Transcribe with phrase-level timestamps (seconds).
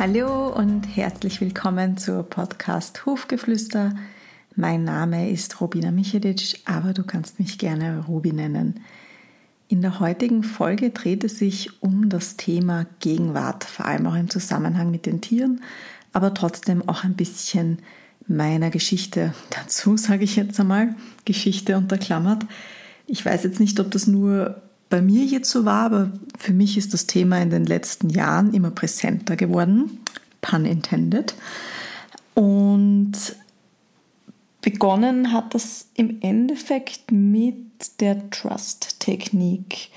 [0.00, 3.94] Hallo und herzlich willkommen zur Podcast Hofgeflüster.
[4.56, 8.80] Mein Name ist Robina Michelic, aber du kannst mich gerne Robi nennen.
[9.68, 14.30] In der heutigen Folge dreht es sich um das Thema Gegenwart, vor allem auch im
[14.30, 15.60] Zusammenhang mit den Tieren,
[16.14, 17.80] aber trotzdem auch ein bisschen
[18.26, 20.94] meiner Geschichte dazu, sage ich jetzt einmal,
[21.26, 22.46] Geschichte unterklammert.
[23.06, 26.76] Ich weiß jetzt nicht, ob das nur bei mir jetzt so war, aber für mich
[26.76, 30.00] ist das Thema in den letzten Jahren immer präsenter geworden,
[30.42, 31.34] pun intended.
[32.34, 33.12] Und
[34.60, 39.88] begonnen hat das im Endeffekt mit der Trust-Technik.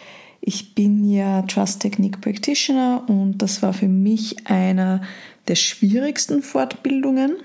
[0.41, 5.01] Ich bin ja Trust-Technik-Practitioner und das war für mich einer
[5.47, 7.37] der schwierigsten Fortbildungen,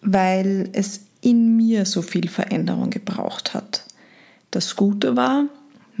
[0.00, 3.84] weil es in mir so viel Veränderung gebraucht hat.
[4.50, 5.46] Das Gute war,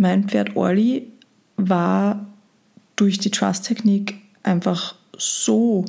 [0.02, 1.10] mein Pferd Orly
[1.56, 2.26] war
[2.96, 5.84] durch die Trust-Technik einfach so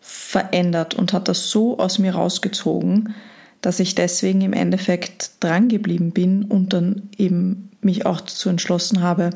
[0.00, 3.14] verändert und hat das so aus mir rausgezogen,
[3.60, 9.00] dass ich deswegen im Endeffekt dran geblieben bin und dann eben mich auch dazu entschlossen
[9.00, 9.30] habe,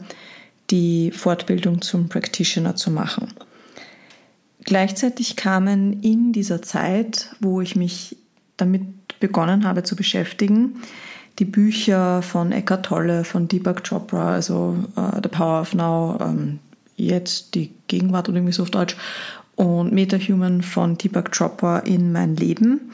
[0.71, 3.33] die Fortbildung zum Practitioner zu machen.
[4.65, 8.17] Gleichzeitig kamen in dieser Zeit, wo ich mich
[8.59, 8.83] damit
[9.19, 10.83] begonnen habe zu beschäftigen,
[11.39, 16.59] die Bücher von Eckhart Tolle, von Deepak Chopra, also uh, The Power of Now, ähm,
[16.97, 18.97] jetzt die Gegenwart oder irgendwie so auf Deutsch,
[19.55, 22.93] und MetaHuman von Deepak Chopra in mein Leben,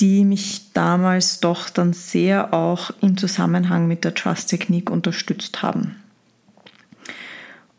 [0.00, 5.96] die mich damals doch dann sehr auch im Zusammenhang mit der Trust-Technik unterstützt haben.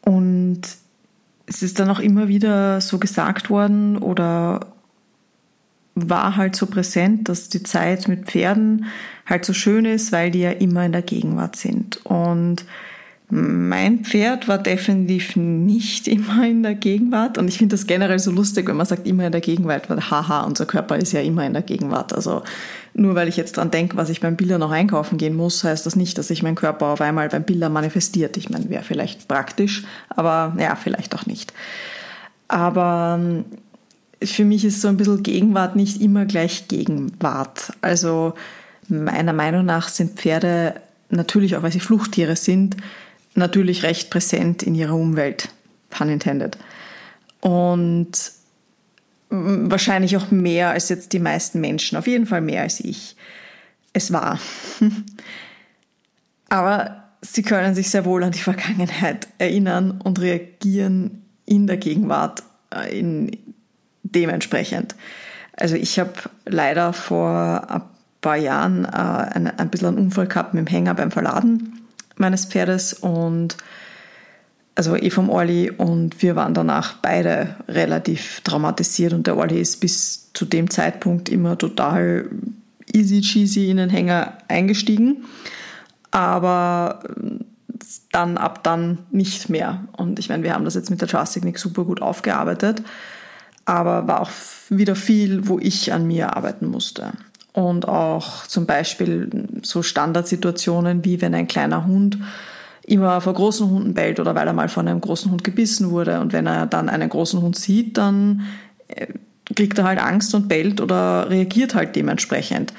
[0.02, 0.62] Und
[1.46, 4.62] es ist dann auch immer wieder so gesagt worden oder
[6.06, 8.86] war halt so präsent, dass die Zeit mit Pferden
[9.26, 12.06] halt so schön ist, weil die ja immer in der Gegenwart sind.
[12.06, 12.66] Und
[13.30, 18.32] mein Pferd war definitiv nicht immer in der Gegenwart und ich finde das generell so
[18.32, 21.46] lustig, wenn man sagt immer in der Gegenwart, weil haha, unser Körper ist ja immer
[21.46, 22.14] in der Gegenwart.
[22.14, 22.44] Also
[22.94, 25.86] nur weil ich jetzt dran denke, was ich beim Biller noch einkaufen gehen muss, heißt
[25.86, 28.38] das nicht, dass sich mein Körper auf einmal beim Biller manifestiert.
[28.38, 31.54] Ich meine, wäre vielleicht praktisch, aber ja, vielleicht auch nicht.
[32.48, 33.20] Aber
[34.24, 37.74] für mich ist so ein bisschen Gegenwart nicht immer gleich Gegenwart.
[37.82, 38.34] Also
[38.88, 42.78] meiner Meinung nach sind Pferde natürlich, auch weil sie Fluchttiere sind,
[43.36, 45.50] natürlich recht präsent in ihrer Umwelt.
[45.90, 46.58] Pun intended.
[47.40, 48.12] Und
[49.30, 53.16] wahrscheinlich auch mehr als jetzt die meisten Menschen, auf jeden Fall mehr als ich.
[53.94, 54.40] Es war.
[56.50, 62.44] Aber sie können sich sehr wohl an die Vergangenheit erinnern und reagieren in der Gegenwart,
[62.74, 63.32] äh, in,
[64.14, 64.96] dementsprechend.
[65.54, 66.14] Also ich habe
[66.46, 67.82] leider vor ein
[68.22, 71.82] paar Jahren äh, ein, ein bisschen einen Unfall gehabt mit dem Hänger beim Verladen
[72.16, 73.58] meines Pferdes und
[74.76, 79.78] also eh vom Orli und wir waren danach beide relativ traumatisiert und der Orli ist
[79.78, 82.30] bis zu dem Zeitpunkt immer total
[82.94, 85.26] easy cheesy in den Hänger eingestiegen,
[86.12, 87.00] aber
[88.12, 89.84] dann ab dann nicht mehr.
[89.94, 92.84] Und ich meine, wir haben das jetzt mit der Trust-Technik super gut aufgearbeitet
[93.68, 94.32] aber war auch
[94.70, 97.12] wieder viel, wo ich an mir arbeiten musste.
[97.52, 99.30] Und auch zum Beispiel
[99.62, 102.18] so Standardsituationen wie wenn ein kleiner Hund
[102.84, 106.22] immer vor großen Hunden bellt oder weil er mal von einem großen Hund gebissen wurde.
[106.22, 108.46] Und wenn er dann einen großen Hund sieht, dann
[108.88, 109.08] äh,
[109.54, 112.72] kriegt er halt Angst und bellt oder reagiert halt dementsprechend.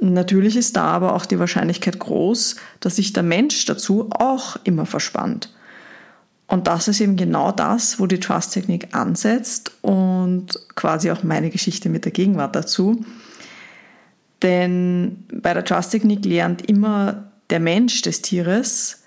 [0.00, 4.86] Natürlich ist da aber auch die Wahrscheinlichkeit groß, dass sich der Mensch dazu auch immer
[4.86, 5.50] verspannt.
[6.52, 11.88] Und das ist eben genau das, wo die Trust-Technik ansetzt und quasi auch meine Geschichte
[11.88, 13.06] mit der Gegenwart dazu.
[14.42, 18.98] Denn bei der Trust-Technik lernt immer der Mensch des Tieres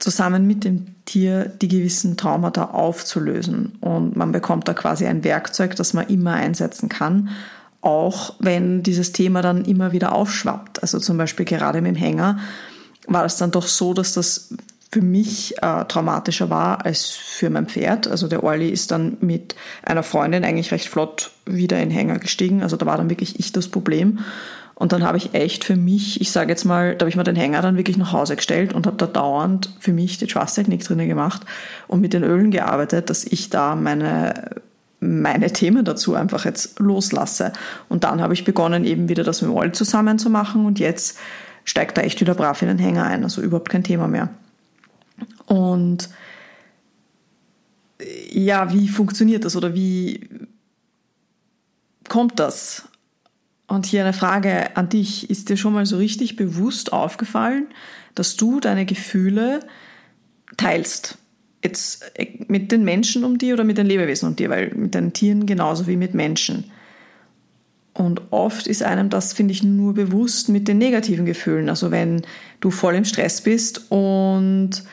[0.00, 3.76] zusammen mit dem Tier die gewissen Traumata aufzulösen.
[3.80, 7.28] Und man bekommt da quasi ein Werkzeug, das man immer einsetzen kann,
[7.82, 10.82] auch wenn dieses Thema dann immer wieder aufschwappt.
[10.82, 12.40] Also zum Beispiel gerade mit dem Hänger
[13.06, 14.52] war es dann doch so, dass das
[14.90, 18.08] für mich äh, traumatischer war als für mein Pferd.
[18.08, 22.18] Also der Orly ist dann mit einer Freundin eigentlich recht flott wieder in den Hänger
[22.18, 22.62] gestiegen.
[22.62, 24.20] Also da war dann wirklich ich das Problem.
[24.74, 27.24] Und dann habe ich echt für mich, ich sage jetzt mal, da habe ich mir
[27.24, 30.84] den Hänger dann wirklich nach Hause gestellt und habe da dauernd für mich die Trust-Technik
[30.84, 31.42] drinnen gemacht
[31.88, 34.50] und mit den Ölen gearbeitet, dass ich da meine
[34.98, 37.52] meine Themen dazu einfach jetzt loslasse.
[37.88, 41.18] Und dann habe ich begonnen, eben wieder das mit Oil zusammen zu machen und jetzt
[41.64, 43.22] steigt er echt wieder brav in den Hänger ein.
[43.22, 44.30] Also überhaupt kein Thema mehr.
[45.46, 46.08] Und
[48.30, 50.28] ja, wie funktioniert das oder wie
[52.08, 52.88] kommt das?
[53.66, 55.28] Und hier eine Frage an dich.
[55.28, 57.66] Ist dir schon mal so richtig bewusst aufgefallen,
[58.14, 59.60] dass du deine Gefühle
[60.56, 61.18] teilst?
[61.64, 64.94] Jetzt äh, mit den Menschen um dir oder mit den Lebewesen um dir, weil mit
[64.94, 66.70] den Tieren genauso wie mit Menschen.
[67.92, 71.68] Und oft ist einem das, finde ich, nur bewusst mit den negativen Gefühlen.
[71.68, 72.22] Also wenn
[72.60, 74.84] du voll im Stress bist und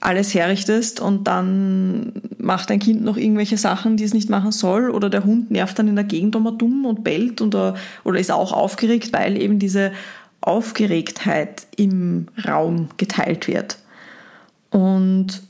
[0.00, 4.90] alles herrichtest und dann macht dein Kind noch irgendwelche Sachen, die es nicht machen soll
[4.90, 8.30] oder der Hund nervt dann in der Gegend immer dumm und bellt oder, oder ist
[8.30, 9.92] auch aufgeregt, weil eben diese
[10.40, 13.78] Aufgeregtheit im Raum geteilt wird.
[14.70, 15.42] Und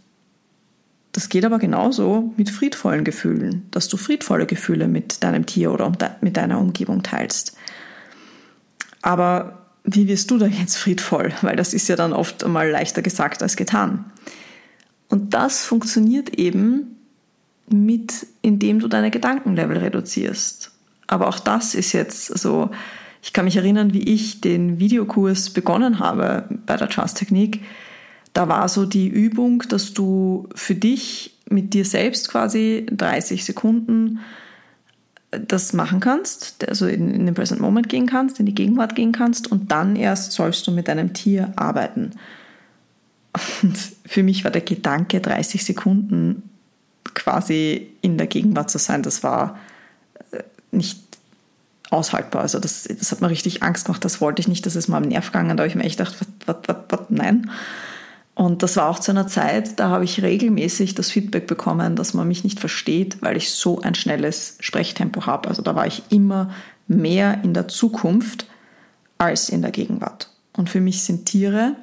[1.13, 5.91] das geht aber genauso mit friedvollen Gefühlen, dass du friedvolle Gefühle mit deinem Tier oder
[6.21, 7.57] mit deiner Umgebung teilst.
[9.03, 11.33] Aber wie wirst du da jetzt friedvoll?
[11.43, 14.05] Weil das ist ja dann oft einmal leichter gesagt als getan.
[15.09, 16.97] Und das funktioniert eben
[17.69, 20.73] mit, indem du deine Gedankenlevel reduzierst.
[21.07, 22.71] Aber auch das ist jetzt so,
[23.23, 27.61] ich kann mich erinnern, wie ich den Videokurs begonnen habe bei der Trust-Technik
[28.37, 34.19] da war so die Übung, dass du für dich mit dir selbst quasi 30 Sekunden
[35.41, 39.13] das machen kannst, also in, in den Present Moment gehen kannst, in die Gegenwart gehen
[39.13, 42.13] kannst und dann erst sollst du mit deinem Tier arbeiten.
[43.63, 46.49] Und für mich war der Gedanke, 30 Sekunden
[47.15, 49.59] quasi in der Gegenwart zu sein, das war
[50.31, 51.01] äh, nicht
[51.91, 52.43] aushaltbar.
[52.43, 54.99] Also das, das hat mir richtig Angst gemacht, das wollte ich nicht, das ist mal
[54.99, 56.17] am Nerv gegangen, da habe ich mir echt gedacht,
[56.47, 57.51] was, was, was, nein.
[58.37, 62.13] Und das war auch zu einer Zeit, da habe ich regelmäßig das Feedback bekommen, dass
[62.13, 65.49] man mich nicht versteht, weil ich so ein schnelles Sprechtempo habe.
[65.49, 66.51] Also da war ich immer
[66.87, 68.47] mehr in der Zukunft
[69.17, 70.29] als in der Gegenwart.
[70.55, 71.77] Und für mich sind Tiere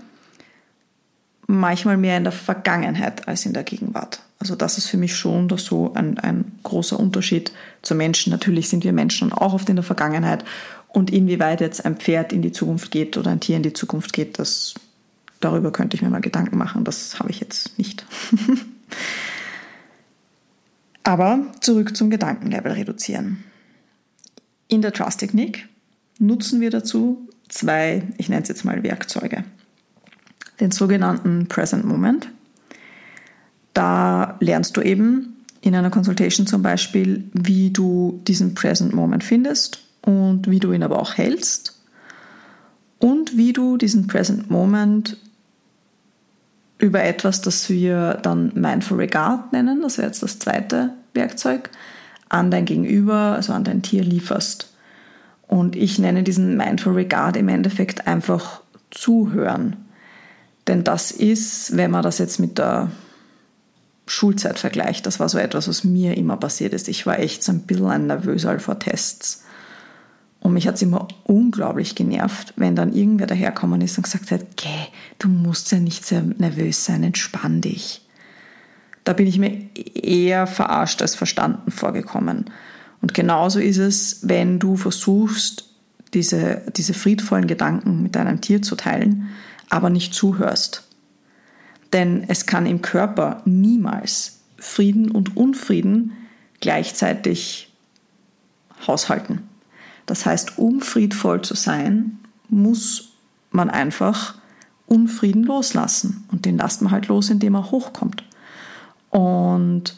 [1.48, 4.22] manchmal mehr in der Vergangenheit als in der Gegenwart.
[4.38, 7.52] Also das ist für mich schon so ein, ein großer Unterschied
[7.82, 8.30] zu Menschen.
[8.30, 10.46] Natürlich sind wir Menschen auch oft in der Vergangenheit.
[10.88, 14.14] Und inwieweit jetzt ein Pferd in die Zukunft geht oder ein Tier in die Zukunft
[14.14, 14.76] geht, das
[15.44, 16.84] darüber könnte ich mir mal Gedanken machen.
[16.84, 18.06] Das habe ich jetzt nicht.
[21.04, 23.44] Aber zurück zum Gedankenlevel reduzieren.
[24.68, 25.68] In der Trust-Technik
[26.18, 29.44] nutzen wir dazu zwei, ich nenne es jetzt mal Werkzeuge.
[30.60, 32.30] Den sogenannten Present Moment.
[33.74, 39.84] Da lernst du eben in einer Consultation zum Beispiel, wie du diesen Present Moment findest
[40.02, 41.82] und wie du ihn aber auch hältst
[43.00, 45.18] und wie du diesen Present Moment
[46.84, 51.70] über etwas, das wir dann Mindful Regard nennen, das wäre jetzt das zweite Werkzeug,
[52.28, 54.74] an dein Gegenüber, also an dein Tier lieferst.
[55.48, 59.78] Und ich nenne diesen Mindful Regard im Endeffekt einfach zuhören.
[60.68, 62.92] Denn das ist, wenn man das jetzt mit der
[64.06, 66.90] Schulzeit vergleicht, das war so etwas, was mir immer passiert ist.
[66.90, 69.46] Ich war echt so ein bisschen nervös vor Tests.
[70.44, 74.58] Und mich hat es immer unglaublich genervt, wenn dann irgendwer daherkommen ist und gesagt hat,
[74.58, 74.68] geh,
[75.18, 78.02] du musst ja nicht sehr nervös sein, entspann dich.
[79.06, 82.50] Da bin ich mir eher verarscht als verstanden vorgekommen.
[83.02, 85.70] Und genauso ist es, wenn du versuchst,
[86.14, 89.30] diese, diese friedvollen Gedanken mit deinem Tier zu teilen,
[89.70, 90.84] aber nicht zuhörst.
[91.94, 96.12] Denn es kann im Körper niemals Frieden und Unfrieden
[96.60, 97.72] gleichzeitig
[98.86, 99.48] haushalten.
[100.06, 102.20] Das heißt, um friedvoll zu sein,
[102.50, 103.14] muss
[103.52, 104.36] man einfach
[104.86, 106.26] Unfrieden loslassen.
[106.32, 108.24] Und den lasst man halt los, indem er hochkommt.
[109.10, 109.96] Und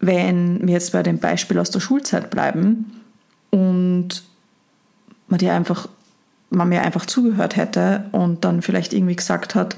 [0.00, 3.00] wenn wir jetzt bei dem Beispiel aus der Schulzeit bleiben
[3.50, 4.22] und
[5.28, 5.88] man dir einfach,
[6.50, 9.76] man mir einfach zugehört hätte und dann vielleicht irgendwie gesagt hat,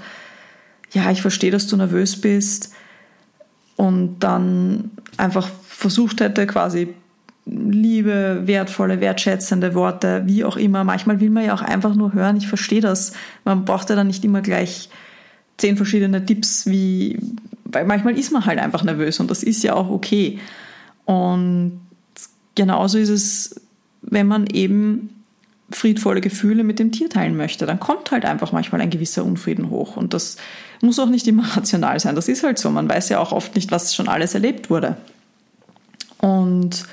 [0.92, 2.72] ja, ich verstehe, dass du nervös bist
[3.76, 6.94] und dann einfach versucht hätte, quasi
[7.46, 10.82] liebe, wertvolle, wertschätzende Worte, wie auch immer.
[10.84, 13.12] Manchmal will man ja auch einfach nur hören, ich verstehe das.
[13.44, 14.90] Man braucht ja dann nicht immer gleich
[15.56, 17.18] zehn verschiedene Tipps, wie,
[17.64, 20.40] weil manchmal ist man halt einfach nervös und das ist ja auch okay.
[21.04, 21.80] Und
[22.56, 23.60] genauso ist es,
[24.02, 25.10] wenn man eben
[25.70, 29.70] friedvolle Gefühle mit dem Tier teilen möchte, dann kommt halt einfach manchmal ein gewisser Unfrieden
[29.70, 29.96] hoch.
[29.96, 30.36] Und das
[30.80, 32.16] muss auch nicht immer rational sein.
[32.16, 32.70] Das ist halt so.
[32.70, 34.96] Man weiß ja auch oft nicht, was schon alles erlebt wurde.
[36.18, 36.86] Und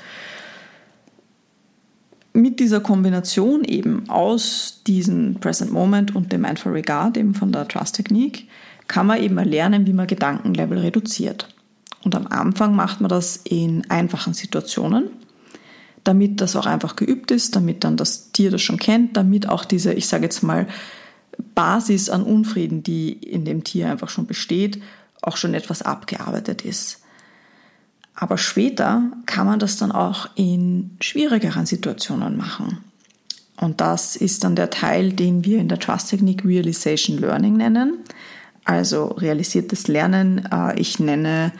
[2.34, 7.68] mit dieser Kombination eben aus diesem Present Moment und dem Mindful Regard eben von der
[7.68, 8.48] Trust-Technik
[8.88, 11.48] kann man eben erlernen, wie man Gedankenlevel reduziert.
[12.02, 15.10] Und am Anfang macht man das in einfachen Situationen,
[16.02, 19.64] damit das auch einfach geübt ist, damit dann das Tier das schon kennt, damit auch
[19.64, 20.66] diese, ich sage jetzt mal,
[21.54, 24.82] Basis an Unfrieden, die in dem Tier einfach schon besteht,
[25.22, 27.03] auch schon etwas abgearbeitet ist.
[28.14, 32.78] Aber später kann man das dann auch in schwierigeren Situationen machen.
[33.56, 37.98] Und das ist dann der Teil, den wir in der Trust-Technik Realization Learning nennen.
[38.64, 40.48] also realisiertes Lernen.
[40.50, 41.52] Äh, ich nenne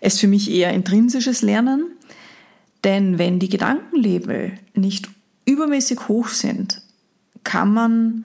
[0.00, 1.86] es für mich eher intrinsisches Lernen.
[2.84, 5.08] Denn wenn die Gedankenlabel nicht
[5.46, 6.82] übermäßig hoch sind,
[7.42, 8.24] kann man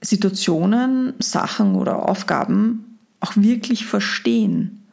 [0.00, 4.85] Situationen, Sachen oder Aufgaben auch wirklich verstehen.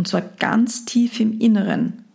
[0.00, 2.06] Und zwar ganz tief im Inneren.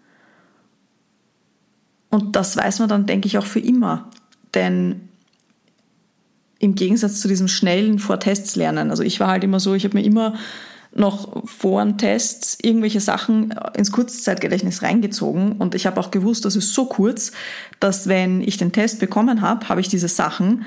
[2.10, 4.10] Und das weiß man dann, denke ich, auch für immer.
[4.56, 5.02] Denn
[6.58, 9.96] im Gegensatz zu diesem schnellen Vor-Tests lernen, also ich war halt immer so, ich habe
[9.96, 10.34] mir immer
[10.96, 16.56] noch vor den Tests irgendwelche Sachen ins Kurzzeitgedächtnis reingezogen und ich habe auch gewusst, das
[16.56, 17.34] ist so kurz,
[17.80, 20.66] dass wenn ich den Test bekommen habe, habe ich diese Sachen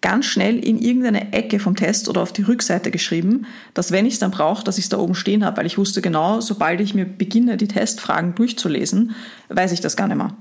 [0.00, 4.14] ganz schnell in irgendeine Ecke vom Test oder auf die Rückseite geschrieben, dass wenn ich
[4.14, 6.80] es dann brauche, dass ich es da oben stehen habe, weil ich wusste genau, sobald
[6.80, 9.14] ich mir beginne, die Testfragen durchzulesen,
[9.48, 10.36] weiß ich das gar nicht mehr.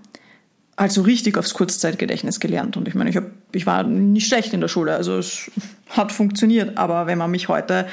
[0.76, 2.78] Also richtig aufs Kurzzeitgedächtnis gelernt.
[2.78, 5.50] Und ich meine, ich, hab, ich war nicht schlecht in der Schule, also es
[5.90, 6.78] hat funktioniert.
[6.78, 7.88] Aber wenn man mich heute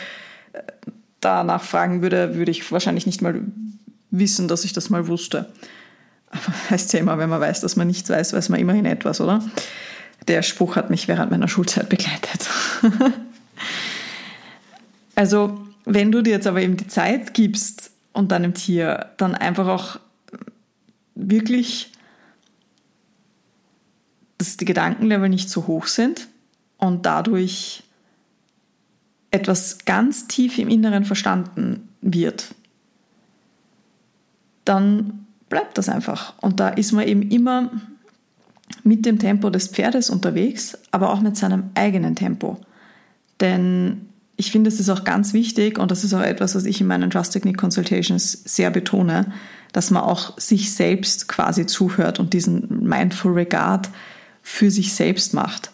[0.52, 0.60] äh,
[1.20, 3.40] danach fragen würde, würde ich wahrscheinlich nicht mal
[4.10, 5.46] wissen, dass ich das mal wusste.
[6.30, 9.18] Aber heißt ja immer, wenn man weiß, dass man nichts weiß, weiß man immerhin etwas,
[9.18, 9.42] oder?
[10.28, 12.48] Der Spruch hat mich während meiner Schulzeit begleitet.
[15.14, 19.68] also, wenn du dir jetzt aber eben die Zeit gibst und deinem Tier dann einfach
[19.68, 19.98] auch
[21.14, 21.92] wirklich,
[24.38, 26.28] dass die Gedankenlevel nicht so hoch sind
[26.78, 27.82] und dadurch
[29.30, 32.54] etwas ganz tief im Inneren verstanden wird,
[34.64, 36.34] dann bleibt das einfach.
[36.40, 37.70] Und da ist man eben immer
[38.82, 42.58] mit dem Tempo des Pferdes unterwegs, aber auch mit seinem eigenen Tempo.
[43.40, 46.80] Denn ich finde, es ist auch ganz wichtig und das ist auch etwas, was ich
[46.80, 49.32] in meinen Trust Technique Consultations sehr betone,
[49.72, 53.88] dass man auch sich selbst quasi zuhört und diesen Mindful Regard
[54.42, 55.70] für sich selbst macht.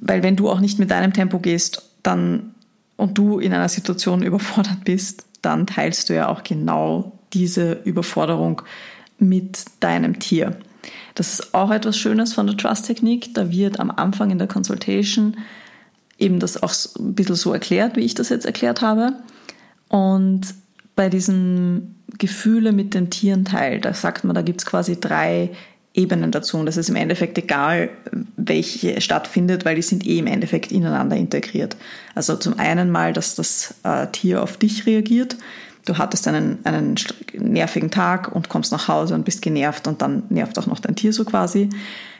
[0.00, 2.54] Weil wenn du auch nicht mit deinem Tempo gehst, dann
[2.96, 8.62] und du in einer Situation überfordert bist, dann teilst du ja auch genau diese Überforderung
[9.18, 10.58] mit deinem Tier.
[11.14, 13.34] Das ist auch etwas Schönes von der Trust-Technik.
[13.34, 15.36] Da wird am Anfang in der Consultation
[16.18, 19.14] eben das auch ein bisschen so erklärt, wie ich das jetzt erklärt habe.
[19.88, 20.42] Und
[20.94, 25.50] bei diesem Gefühle mit den Tieren Teil, da sagt man, da gibt es quasi drei
[25.94, 26.58] Ebenen dazu.
[26.58, 27.90] Und das ist im Endeffekt egal,
[28.36, 31.76] welche stattfindet, weil die sind eh im Endeffekt ineinander integriert.
[32.14, 35.36] Also zum einen mal, dass das äh, Tier auf dich reagiert,
[35.86, 36.96] du hattest einen, einen
[37.32, 40.96] nervigen Tag und kommst nach Hause und bist genervt und dann nervt auch noch dein
[40.96, 41.70] Tier so quasi,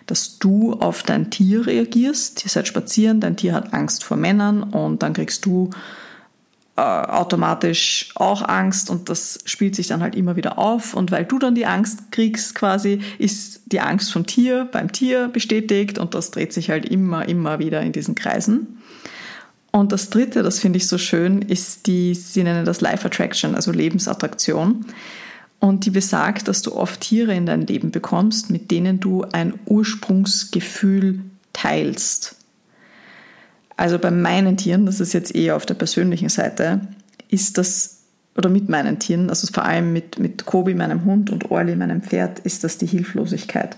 [0.06, 2.44] dass du auf dein Tier reagierst.
[2.44, 5.70] Ihr seid spazieren, dein Tier hat Angst vor Männern und dann kriegst du
[6.76, 11.24] äh, automatisch auch Angst und das spielt sich dann halt immer wieder auf und weil
[11.24, 16.14] du dann die Angst kriegst quasi, ist die Angst vom Tier beim Tier bestätigt und
[16.14, 18.78] das dreht sich halt immer, immer wieder in diesen Kreisen.
[19.76, 23.54] Und das dritte, das finde ich so schön, ist die, sie nennen das Life Attraction,
[23.54, 24.86] also Lebensattraktion.
[25.60, 29.52] Und die besagt, dass du oft Tiere in dein Leben bekommst, mit denen du ein
[29.66, 31.20] Ursprungsgefühl
[31.52, 32.36] teilst.
[33.76, 36.80] Also bei meinen Tieren, das ist jetzt eher auf der persönlichen Seite,
[37.28, 37.98] ist das,
[38.34, 42.00] oder mit meinen Tieren, also vor allem mit, mit Kobi, meinem Hund, und Orli, meinem
[42.00, 43.76] Pferd, ist das die Hilflosigkeit.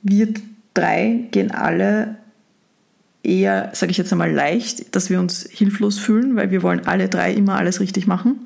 [0.00, 0.28] Wir
[0.74, 2.18] drei gehen alle
[3.24, 7.08] eher, sage ich jetzt einmal, leicht, dass wir uns hilflos fühlen, weil wir wollen alle
[7.08, 8.40] drei immer alles richtig machen.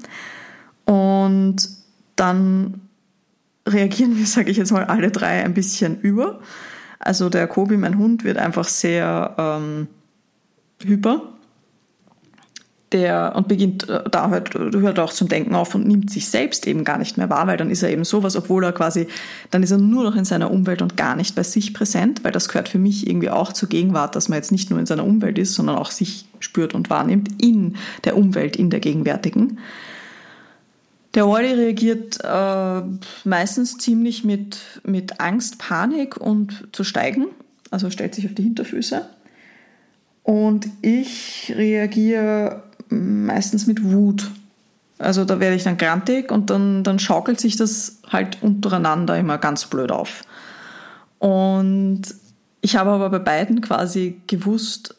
[0.85, 1.69] Und
[2.17, 2.81] dann
[3.67, 6.41] reagieren wir, sage ich jetzt mal, alle drei ein bisschen über.
[6.99, 9.89] Also der Kobi, mein Hund, wird einfach sehr ähm,
[10.83, 11.38] hyper
[12.92, 16.66] der und beginnt äh, da hört, hört auch zum Denken auf und nimmt sich selbst
[16.66, 19.09] eben gar nicht mehr wahr, weil dann ist er eben sowas, obwohl er quasi,
[19.50, 22.33] dann ist er nur noch in seiner Umwelt und gar nicht bei sich präsent, weil
[22.33, 25.04] das gehört für mich irgendwie auch zur Gegenwart, dass man jetzt nicht nur in seiner
[25.04, 29.59] Umwelt ist, sondern auch sich spürt und wahrnimmt in der Umwelt, in der gegenwärtigen.
[31.14, 32.83] Der Wally reagiert äh,
[33.25, 37.26] meistens ziemlich mit, mit Angst, Panik und zu steigen,
[37.71, 39.07] also stellt sich auf die Hinterfüße.
[40.23, 44.30] Und ich reagiere meistens mit Wut.
[44.99, 49.38] Also da werde ich dann grantig und dann, dann schaukelt sich das halt untereinander immer
[49.38, 50.23] ganz blöd auf.
[51.18, 52.02] Und
[52.61, 54.97] ich habe aber bei beiden quasi gewusst,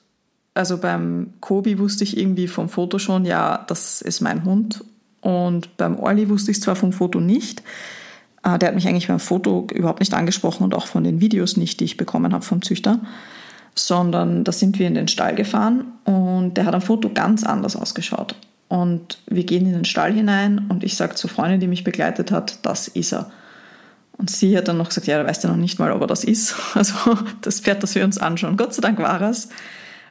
[0.53, 4.83] also beim Kobi wusste ich irgendwie vom Foto schon, ja, das ist mein Hund.
[5.21, 7.61] Und beim Orli wusste ich es zwar vom Foto nicht.
[8.43, 11.57] Äh, der hat mich eigentlich beim Foto überhaupt nicht angesprochen und auch von den Videos
[11.57, 12.99] nicht, die ich bekommen habe vom Züchter
[13.79, 17.75] sondern da sind wir in den Stall gefahren und der hat am Foto ganz anders
[17.75, 18.35] ausgeschaut.
[18.67, 22.31] Und wir gehen in den Stall hinein und ich sage zur Freundin, die mich begleitet
[22.31, 23.31] hat, das ist er.
[24.17, 26.07] Und sie hat dann noch gesagt, ja, da weißt du noch nicht mal, ob er
[26.07, 26.55] das ist.
[26.75, 28.57] Also das Pferd, das wir uns anschauen.
[28.57, 29.49] Gott sei Dank war es.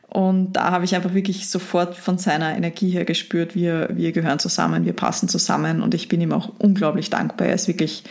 [0.09, 4.39] Und da habe ich einfach wirklich sofort von seiner Energie her gespürt, wir, wir gehören
[4.39, 7.49] zusammen, wir passen zusammen und ich bin ihm auch unglaublich dankbar.
[7.49, 8.05] Er ist wirklich,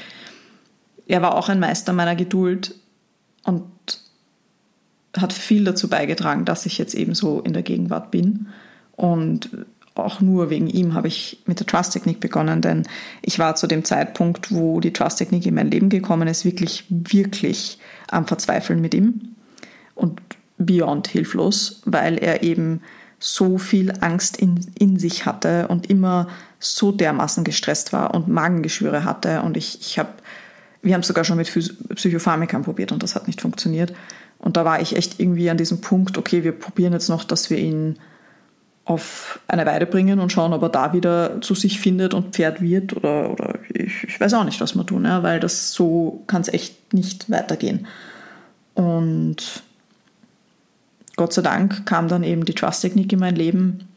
[1.07, 2.75] er war auch ein Meister meiner Geduld
[3.43, 3.63] und
[5.21, 8.47] hat viel dazu beigetragen, dass ich jetzt eben so in der Gegenwart bin.
[8.95, 9.49] Und
[9.95, 12.83] auch nur wegen ihm habe ich mit der Trust-Technik begonnen, denn
[13.21, 17.79] ich war zu dem Zeitpunkt, wo die Trust-Technik in mein Leben gekommen ist, wirklich, wirklich
[18.09, 19.35] am Verzweifeln mit ihm.
[19.95, 20.21] Und
[20.57, 22.81] beyond hilflos, weil er eben
[23.19, 26.27] so viel Angst in, in sich hatte und immer
[26.59, 29.41] so dermaßen gestresst war und Magengeschwüre hatte.
[29.41, 30.09] Und ich, ich habe,
[30.81, 31.51] wir haben es sogar schon mit
[31.95, 33.93] Psychopharmikern probiert und das hat nicht funktioniert.
[34.39, 37.49] Und da war ich echt irgendwie an diesem Punkt, okay, wir probieren jetzt noch, dass
[37.49, 37.97] wir ihn
[38.85, 42.61] auf eine Weide bringen und schauen, ob er da wieder zu sich findet und Pferd
[42.61, 46.23] wird oder, oder ich, ich weiß auch nicht, was wir tun, ja, weil das so
[46.27, 47.87] kann es echt nicht weitergehen.
[48.75, 49.63] Und
[51.17, 53.89] Gott sei Dank kam dann eben die Trust-Technik in mein Leben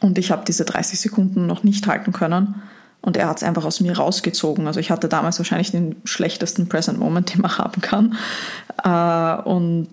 [0.00, 2.56] und ich habe diese 30 Sekunden noch nicht halten können.
[3.00, 4.66] Und er hat es einfach aus mir rausgezogen.
[4.66, 8.16] Also ich hatte damals wahrscheinlich den schlechtesten Present Moment, den man haben kann.
[8.84, 9.90] Äh, und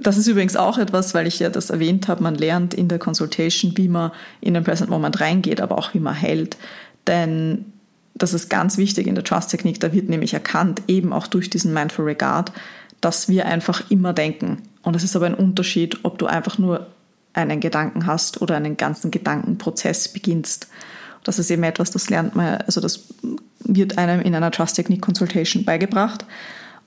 [0.00, 2.98] das ist übrigens auch etwas, weil ich ja das erwähnt habe, man lernt in der
[2.98, 6.56] Consultation, wie man in den Present Moment reingeht, aber auch wie man hält.
[7.06, 7.66] Denn
[8.14, 11.72] das ist ganz wichtig in der Trust-Technik, da wird nämlich erkannt, eben auch durch diesen
[11.72, 12.52] Mindful Regard,
[13.00, 14.62] dass wir einfach immer denken.
[14.82, 16.88] Und es ist aber ein Unterschied, ob du einfach nur
[17.32, 20.68] einen Gedanken hast oder einen ganzen Gedankenprozess beginnst.
[21.24, 23.04] Das ist eben etwas, das lernt man, also das
[23.60, 26.24] wird einem in einer Trust Technique Consultation beigebracht.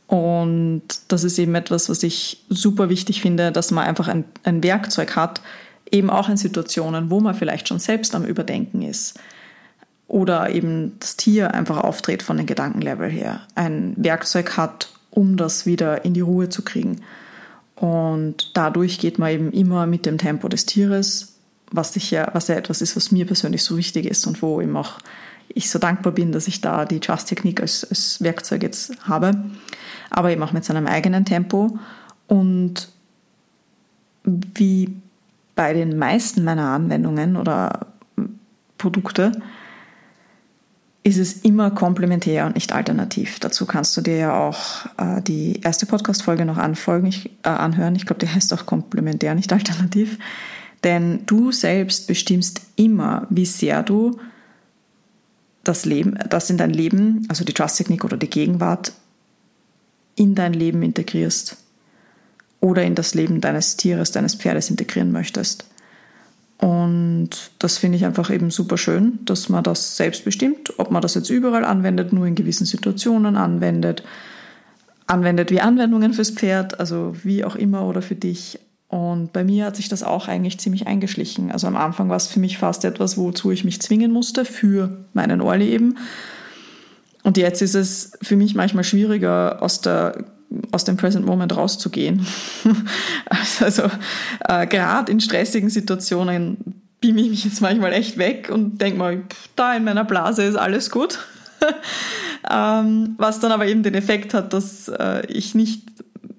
[0.08, 4.62] Und das ist eben etwas, was ich super wichtig finde, dass man einfach ein, ein
[4.62, 5.42] Werkzeug hat,
[5.90, 9.20] eben auch in Situationen, wo man vielleicht schon selbst am Überdenken ist
[10.12, 15.66] oder eben das Tier einfach auftritt von den Gedankenlevel her, ein Werkzeug hat, um das
[15.66, 17.00] wieder in die Ruhe zu kriegen.
[17.78, 21.31] Und dadurch geht man eben immer mit dem Tempo des Tieres,
[21.72, 24.62] was, ich ja, was ja etwas ist, was mir persönlich so wichtig ist und wo
[24.62, 25.00] eben auch
[25.54, 29.44] ich so dankbar bin, dass ich da die Trust-Technik als, als Werkzeug jetzt habe,
[30.10, 31.78] aber eben auch mit seinem eigenen Tempo.
[32.28, 32.90] Und
[34.24, 34.96] wie
[35.56, 37.88] bei den meisten meiner Anwendungen oder
[38.78, 39.32] Produkte
[41.04, 43.40] ist es immer komplementär und nicht alternativ.
[43.40, 47.96] Dazu kannst du dir ja auch äh, die erste Podcast-Folge noch anfolgen, ich, äh, anhören.
[47.96, 50.20] Ich glaube, die heißt auch komplementär, nicht alternativ.
[50.84, 54.20] Denn du selbst bestimmst immer, wie sehr du
[55.64, 58.94] das Leben, das in dein Leben, also die Trust-Technik oder die Gegenwart,
[60.16, 61.58] in dein Leben integrierst
[62.60, 65.66] oder in das Leben deines Tieres, deines Pferdes integrieren möchtest.
[66.58, 71.02] Und das finde ich einfach eben super schön, dass man das selbst bestimmt, ob man
[71.02, 74.04] das jetzt überall anwendet, nur in gewissen Situationen anwendet,
[75.08, 78.60] anwendet wie Anwendungen fürs Pferd, also wie auch immer oder für dich.
[78.92, 81.50] Und bei mir hat sich das auch eigentlich ziemlich eingeschlichen.
[81.50, 85.06] Also am Anfang war es für mich fast etwas, wozu ich mich zwingen musste, für
[85.14, 85.98] meinen Orli eben.
[87.24, 90.26] Und jetzt ist es für mich manchmal schwieriger, aus der
[90.74, 92.28] aus dem Present Moment rauszugehen.
[93.62, 93.84] also
[94.50, 99.24] äh, gerade in stressigen Situationen beam ich mich jetzt manchmal echt weg und denke mal,
[99.56, 101.20] da in meiner Blase ist alles gut.
[102.52, 105.84] ähm, was dann aber eben den Effekt hat, dass äh, ich nicht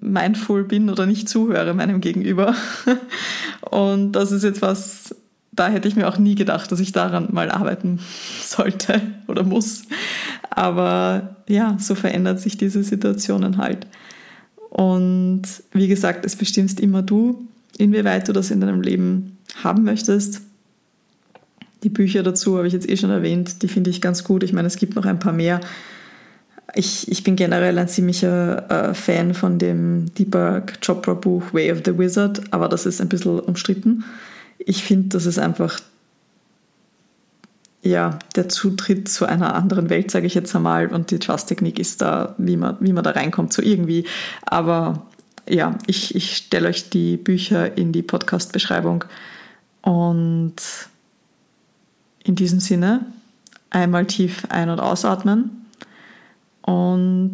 [0.03, 2.55] mindful bin oder nicht zuhöre meinem Gegenüber.
[3.61, 5.15] und das ist jetzt was,
[5.51, 7.99] da hätte ich mir auch nie gedacht, dass ich daran mal arbeiten
[8.41, 9.83] sollte oder muss.
[10.49, 13.87] Aber ja, so verändert sich diese Situationen halt.
[14.69, 20.41] Und wie gesagt, es bestimmst immer du, inwieweit du das in deinem Leben haben möchtest.
[21.83, 24.41] Die Bücher dazu habe ich jetzt eh schon erwähnt, die finde ich ganz gut.
[24.41, 25.59] Ich meine, es gibt noch ein paar mehr.
[26.75, 31.81] Ich, ich bin generell ein ziemlicher äh, Fan von dem Deepak Chopra Buch Way of
[31.85, 34.03] the Wizard, aber das ist ein bisschen umstritten.
[34.57, 35.79] Ich finde, das ist einfach
[37.83, 40.87] ja, der Zutritt zu einer anderen Welt, sage ich jetzt einmal.
[40.87, 44.05] Und die Trust-Technik ist da, wie man, wie man da reinkommt, so irgendwie.
[44.43, 45.05] Aber
[45.49, 49.03] ja, ich, ich stelle euch die Bücher in die Podcast-Beschreibung.
[49.81, 50.55] Und
[52.23, 53.05] in diesem Sinne
[53.69, 55.62] einmal tief ein- und ausatmen
[56.63, 57.33] und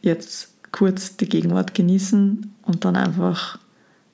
[0.00, 3.58] jetzt kurz die Gegenwart genießen und dann einfach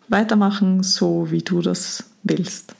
[0.09, 2.75] weitermachen, so wie du das willst.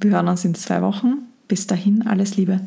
[0.00, 1.28] Wir hören uns in zwei Wochen.
[1.48, 2.60] Bis dahin alles Liebe.